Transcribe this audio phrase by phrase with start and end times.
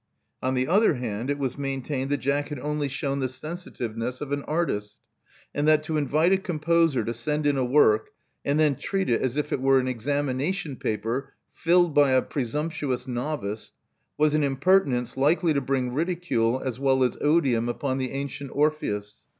[0.41, 4.19] On the other hand, it was main tained that Jack had only shewn the sensitiveness
[4.19, 4.97] of an artist,
[5.53, 8.09] and that to invite a composer to send in a work
[8.43, 13.07] and then treat it as if it were an examination paper filled by a presumptuous
[13.07, 13.73] novice,
[14.17, 19.21] was an impertinence likely to bring ridicule as well as odium upon the Antient Orpheus.